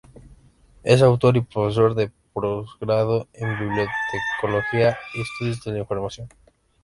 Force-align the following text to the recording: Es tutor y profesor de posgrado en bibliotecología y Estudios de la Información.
Es 0.81 0.99
tutor 1.01 1.37
y 1.37 1.41
profesor 1.41 1.93
de 1.93 2.11
posgrado 2.33 3.27
en 3.33 3.49
bibliotecología 3.59 4.97
y 5.13 5.21
Estudios 5.21 5.63
de 5.63 5.73
la 5.73 5.77
Información. 5.77 6.27